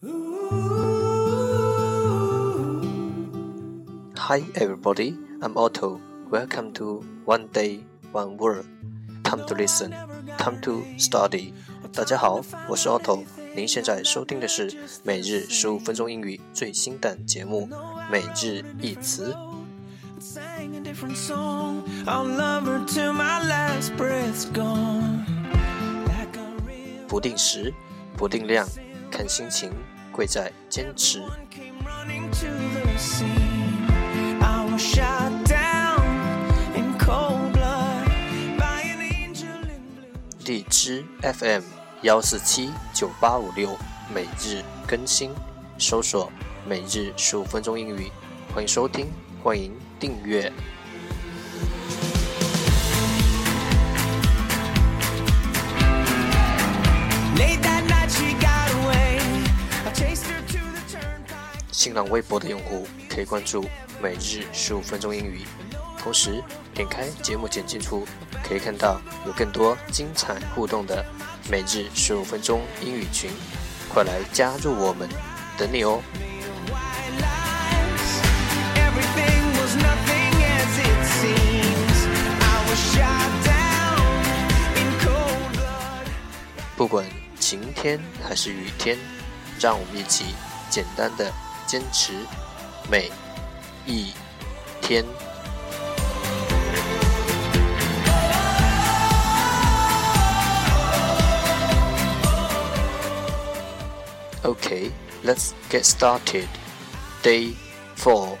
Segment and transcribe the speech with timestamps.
[0.00, 0.06] Hi
[4.54, 6.00] everybody, I'm Otto.
[6.30, 7.80] Welcome to One Day
[8.12, 8.64] One Word.
[9.24, 9.92] Time to listen,
[10.38, 11.52] time to study.
[11.92, 13.24] 大家好，我是 Otto。
[13.56, 14.72] 您现在收听的是
[15.02, 17.68] 每日十五分钟英语最新的节目
[18.08, 19.34] 《每日一词》。
[27.08, 27.74] 不定时，
[28.16, 28.64] 不定量，
[29.10, 29.70] 看心情，
[30.12, 31.22] 贵在坚持。
[40.44, 41.62] 荔枝 FM
[42.02, 43.76] 幺四七九八五六
[44.14, 45.30] 每日更新，
[45.78, 46.32] 搜索
[46.66, 48.10] “每日十五分钟英语”，
[48.54, 49.08] 欢迎收听，
[49.42, 50.50] 欢迎订阅。
[61.78, 63.64] 新浪微博的用户可以关注
[64.02, 65.44] “每日十五分钟英语”，
[65.96, 66.42] 同时
[66.74, 68.04] 点开节目简介处。
[68.42, 71.06] 可以看到有更多精彩互动的
[71.48, 73.30] 每日十五分钟英语群，
[73.88, 75.08] 快来加入我们，
[75.56, 76.02] 等你哦！
[86.76, 87.06] 不管
[87.38, 88.98] 晴天还是雨天，
[89.60, 90.34] 让我们一起
[90.68, 91.32] 简单的
[91.67, 92.13] 坚持
[92.89, 93.11] 每
[93.85, 94.13] 一
[94.81, 95.05] 天。
[104.43, 104.91] Okay,
[105.23, 106.49] let's get started.
[107.23, 107.55] Day
[107.95, 108.37] 4.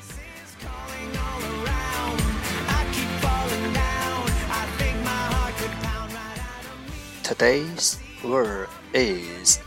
[7.23, 9.59] Today's word is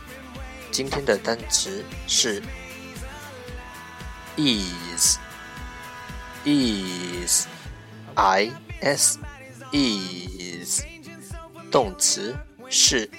[0.71, 2.41] 今天的单词是
[4.37, 5.19] is
[6.45, 7.47] is
[8.15, 9.19] i s
[9.71, 10.83] is
[11.71, 12.35] 动词
[12.69, 13.09] 是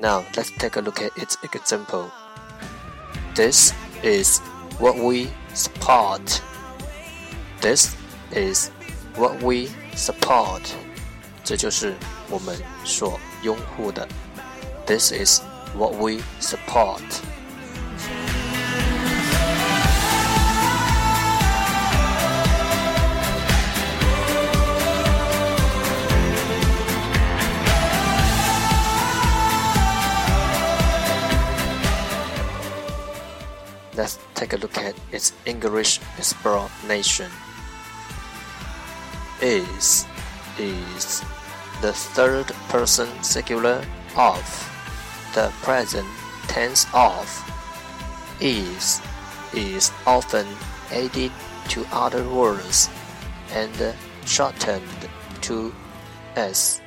[0.00, 2.10] Now let's take a look at its example.
[3.34, 3.72] This
[4.04, 4.38] is
[4.78, 6.40] what we support.
[7.60, 7.96] This
[8.30, 8.70] is
[9.16, 10.62] what we support.
[11.42, 11.94] 这就是
[12.32, 14.06] 我们所拥护的。
[14.86, 15.40] This is
[15.74, 17.02] what we support.
[33.98, 37.30] Let's take a look at its English explanation.
[39.42, 40.06] Is
[40.56, 41.22] is
[41.82, 43.84] the third person singular
[44.16, 44.42] of
[45.34, 46.06] the present
[46.48, 47.26] tense of
[48.40, 49.00] is
[49.52, 50.46] is often
[50.90, 51.32] added
[51.68, 52.88] to other words
[53.52, 53.94] and
[54.24, 55.08] shortened
[55.40, 55.72] to
[56.34, 56.80] s.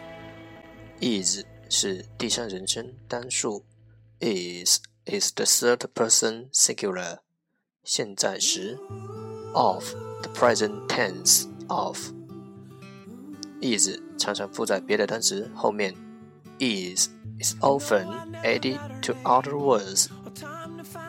[0.99, 3.63] Is 是第三人称单数，
[4.19, 7.19] is is the third person singular
[7.83, 8.77] 现在时
[9.53, 11.97] of the present tense of
[13.61, 15.93] is 常常附在别的单词后面
[16.59, 18.05] is is often
[18.43, 20.07] added to other words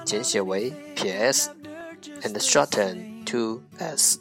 [0.05, 1.51] 简写为撇 s
[2.23, 4.19] and shortened to s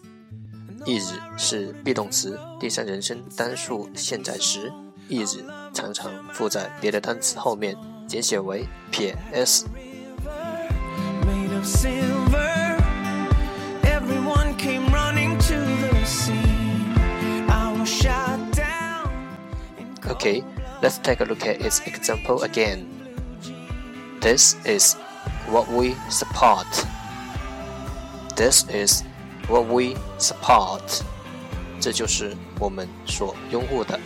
[0.85, 4.71] is 是 be 动词第三人称单数现在时
[5.09, 5.37] is
[5.73, 7.75] 常常附在别的单词后面
[8.07, 9.15] 简写为撇
[20.15, 20.43] Okay,
[20.81, 22.87] let's take a look at its example again.
[24.21, 24.95] This is
[25.47, 26.67] what we support.
[28.35, 29.03] This is
[29.47, 31.03] what we support.
[31.79, 33.99] 这就是我们所拥护的。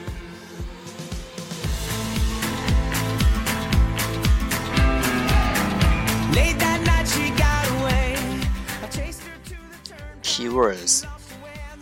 [10.24, 11.04] Keywords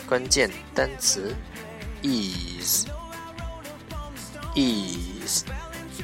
[0.08, 1.36] 关键单词
[4.59, 5.45] is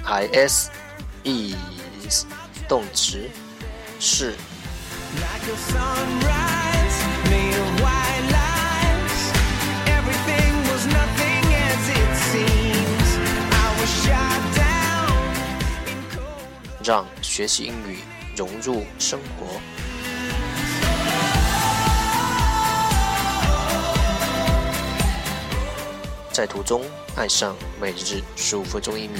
[0.05, 0.71] is
[1.25, 1.51] is
[2.07, 2.25] is
[2.69, 3.29] 动词
[3.99, 4.35] 是。
[16.87, 17.99] 让学习英语
[18.37, 19.84] 融入生活。
[26.35, 26.83] 在途中
[27.15, 29.19] 爱上每日十五分钟英语。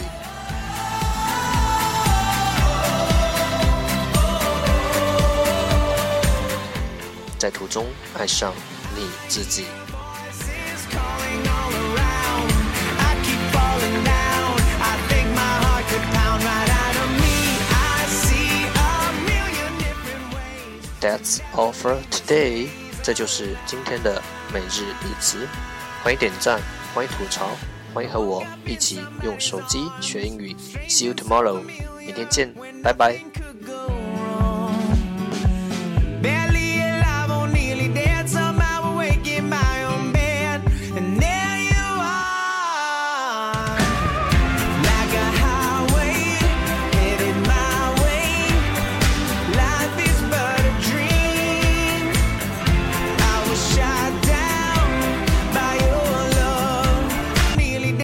[7.39, 7.87] 在途中
[8.19, 8.53] 爱上
[8.97, 9.67] 你自己。
[21.01, 22.71] That's all for today。
[23.05, 24.21] 这就是今天的
[24.53, 25.47] 每日一词。
[26.05, 26.61] 欢迎点赞，
[26.95, 27.49] 欢迎吐槽，
[27.93, 30.55] 欢迎和我一起用手机学英语。
[30.89, 31.61] See you tomorrow。
[31.99, 32.55] 明天见，
[32.85, 33.19] 拜拜。